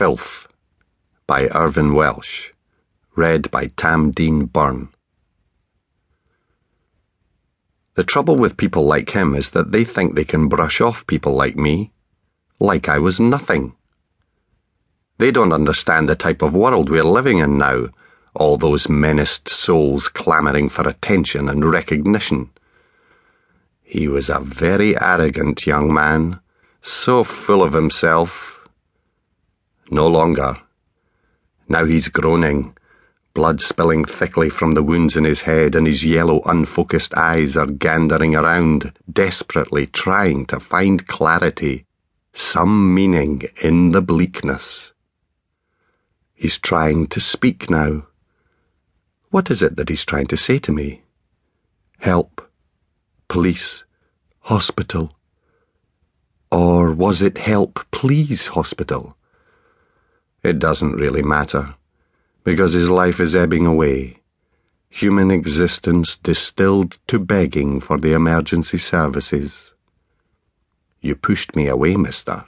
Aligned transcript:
Filth 0.00 0.48
by 1.26 1.48
Irvine 1.48 1.92
Welsh. 1.92 2.52
Read 3.16 3.50
by 3.50 3.66
Tam 3.66 4.12
Dean 4.12 4.46
Burn. 4.46 4.88
The 7.96 8.02
trouble 8.02 8.36
with 8.36 8.56
people 8.56 8.86
like 8.86 9.10
him 9.10 9.34
is 9.34 9.50
that 9.50 9.72
they 9.72 9.84
think 9.84 10.14
they 10.14 10.24
can 10.24 10.48
brush 10.48 10.80
off 10.80 11.06
people 11.06 11.34
like 11.34 11.54
me, 11.54 11.92
like 12.58 12.88
I 12.88 12.98
was 12.98 13.20
nothing. 13.20 13.74
They 15.18 15.30
don't 15.30 15.52
understand 15.52 16.08
the 16.08 16.16
type 16.16 16.40
of 16.40 16.54
world 16.54 16.88
we're 16.88 17.04
living 17.04 17.36
in 17.36 17.58
now, 17.58 17.88
all 18.34 18.56
those 18.56 18.88
menaced 18.88 19.50
souls 19.50 20.08
clamouring 20.08 20.70
for 20.70 20.88
attention 20.88 21.46
and 21.46 21.70
recognition. 21.70 22.48
He 23.82 24.08
was 24.08 24.30
a 24.30 24.40
very 24.40 24.98
arrogant 24.98 25.66
young 25.66 25.92
man, 25.92 26.40
so 26.80 27.22
full 27.22 27.62
of 27.62 27.74
himself 27.74 28.59
no 29.90 30.06
longer. 30.06 30.60
Now 31.68 31.84
he's 31.84 32.08
groaning, 32.08 32.76
blood 33.34 33.60
spilling 33.60 34.04
thickly 34.04 34.50
from 34.50 34.72
the 34.72 34.82
wounds 34.82 35.16
in 35.16 35.24
his 35.24 35.42
head, 35.42 35.74
and 35.74 35.86
his 35.86 36.04
yellow, 36.04 36.42
unfocused 36.44 37.14
eyes 37.14 37.56
are 37.56 37.66
gandering 37.66 38.34
around, 38.34 38.92
desperately 39.10 39.86
trying 39.86 40.46
to 40.46 40.60
find 40.60 41.06
clarity, 41.06 41.86
some 42.32 42.94
meaning 42.94 43.42
in 43.62 43.92
the 43.92 44.02
bleakness. 44.02 44.92
He's 46.34 46.58
trying 46.58 47.06
to 47.08 47.20
speak 47.20 47.68
now. 47.68 48.06
What 49.30 49.50
is 49.50 49.62
it 49.62 49.76
that 49.76 49.88
he's 49.88 50.04
trying 50.04 50.26
to 50.28 50.36
say 50.36 50.58
to 50.58 50.72
me? 50.72 51.02
Help. 51.98 52.50
Police. 53.28 53.84
Hospital. 54.40 55.16
Or 56.50 56.92
was 56.92 57.22
it 57.22 57.38
help, 57.38 57.86
please, 57.92 58.48
hospital? 58.48 59.16
It 60.42 60.58
doesn't 60.58 60.96
really 60.96 61.22
matter, 61.22 61.74
because 62.44 62.72
his 62.72 62.88
life 62.88 63.20
is 63.20 63.34
ebbing 63.34 63.66
away. 63.66 64.16
Human 64.88 65.30
existence 65.30 66.16
distilled 66.16 66.98
to 67.06 67.18
begging 67.18 67.80
for 67.80 67.98
the 67.98 68.12
emergency 68.12 68.78
services. 68.78 69.72
You 71.00 71.14
pushed 71.14 71.54
me 71.54 71.68
away, 71.68 71.96
mister. 71.96 72.44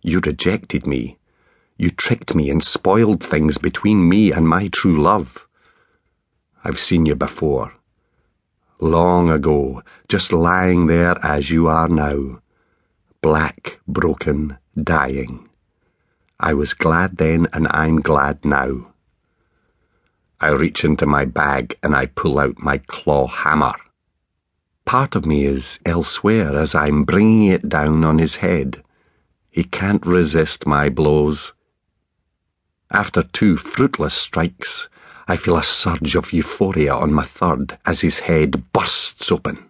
You 0.00 0.20
rejected 0.20 0.86
me. 0.86 1.18
You 1.76 1.90
tricked 1.90 2.34
me 2.34 2.50
and 2.50 2.62
spoiled 2.64 3.22
things 3.22 3.58
between 3.58 4.08
me 4.08 4.32
and 4.32 4.48
my 4.48 4.68
true 4.68 5.00
love. 5.00 5.46
I've 6.64 6.80
seen 6.80 7.06
you 7.06 7.14
before. 7.14 7.72
Long 8.80 9.28
ago, 9.28 9.82
just 10.08 10.32
lying 10.32 10.86
there 10.86 11.16
as 11.24 11.50
you 11.50 11.66
are 11.68 11.88
now. 11.88 12.40
Black, 13.20 13.80
broken, 13.88 14.56
dying. 14.80 15.47
I 16.40 16.54
was 16.54 16.72
glad 16.72 17.16
then 17.16 17.48
and 17.52 17.66
I'm 17.70 18.00
glad 18.00 18.44
now. 18.44 18.92
I 20.40 20.50
reach 20.50 20.84
into 20.84 21.04
my 21.04 21.24
bag 21.24 21.76
and 21.82 21.96
I 21.96 22.06
pull 22.06 22.38
out 22.38 22.60
my 22.60 22.78
claw 22.78 23.26
hammer. 23.26 23.74
Part 24.84 25.16
of 25.16 25.26
me 25.26 25.46
is 25.46 25.80
elsewhere 25.84 26.56
as 26.56 26.76
I'm 26.76 27.02
bringing 27.02 27.46
it 27.46 27.68
down 27.68 28.04
on 28.04 28.18
his 28.18 28.36
head. 28.36 28.84
He 29.50 29.64
can't 29.64 30.06
resist 30.06 30.64
my 30.64 30.88
blows. 30.88 31.52
After 32.90 33.22
two 33.22 33.56
fruitless 33.56 34.14
strikes, 34.14 34.88
I 35.26 35.36
feel 35.36 35.56
a 35.56 35.62
surge 35.64 36.14
of 36.14 36.32
euphoria 36.32 36.94
on 36.94 37.12
my 37.12 37.24
third 37.24 37.76
as 37.84 38.00
his 38.00 38.20
head 38.20 38.72
bursts 38.72 39.32
open. 39.32 39.66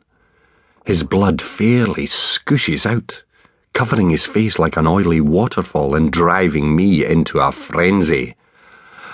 His 0.84 1.02
blood 1.02 1.40
fairly 1.40 2.06
scooshes 2.06 2.84
out 2.84 3.24
covering 3.72 4.10
his 4.10 4.26
face 4.26 4.58
like 4.58 4.76
an 4.76 4.86
oily 4.86 5.20
waterfall 5.20 5.94
and 5.94 6.12
driving 6.12 6.74
me 6.74 7.04
into 7.04 7.38
a 7.38 7.52
frenzy. 7.52 8.34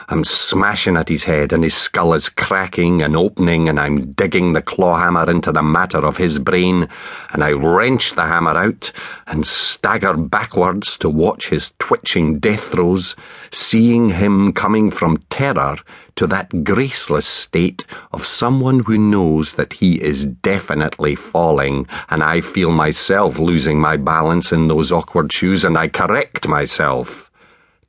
I'm 0.08 0.24
smashing 0.24 0.96
at 0.96 1.08
his 1.08 1.24
head, 1.24 1.52
and 1.52 1.64
his 1.64 1.74
skull 1.74 2.12
is 2.14 2.28
cracking 2.28 3.00
and 3.00 3.16
opening, 3.16 3.68
and 3.68 3.80
I'm 3.80 4.12
digging 4.12 4.52
the 4.52 4.62
claw 4.62 4.98
hammer 4.98 5.30
into 5.30 5.50
the 5.50 5.62
matter 5.62 5.98
of 5.98 6.16
his 6.18 6.38
brain, 6.38 6.88
and 7.32 7.42
I 7.42 7.52
wrench 7.52 8.14
the 8.14 8.26
hammer 8.26 8.56
out 8.56 8.92
and 9.26 9.46
stagger 9.46 10.14
backwards 10.14 10.98
to 10.98 11.08
watch 11.08 11.48
his 11.48 11.72
twitching 11.78 12.38
death 12.38 12.72
throes, 12.72 13.16
seeing 13.50 14.10
him 14.10 14.52
coming 14.52 14.90
from 14.90 15.18
terror 15.30 15.76
to 16.16 16.26
that 16.28 16.64
graceless 16.64 17.26
state 17.26 17.84
of 18.12 18.26
someone 18.26 18.80
who 18.80 18.98
knows 18.98 19.54
that 19.54 19.72
he 19.72 20.00
is 20.00 20.24
definitely 20.24 21.14
falling, 21.14 21.86
and 22.10 22.22
I 22.22 22.40
feel 22.40 22.70
myself 22.70 23.38
losing 23.38 23.80
my 23.80 23.96
balance 23.96 24.52
in 24.52 24.68
those 24.68 24.92
awkward 24.92 25.32
shoes, 25.32 25.64
and 25.64 25.76
I 25.76 25.88
correct 25.88 26.46
myself, 26.46 27.23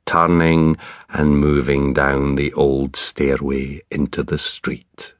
turning 0.06 0.76
and 1.10 1.38
moving 1.38 1.92
down 1.92 2.36
the 2.36 2.52
old 2.54 2.96
stairway 2.96 3.82
into 3.90 4.22
the 4.22 4.38
street. 4.38 5.14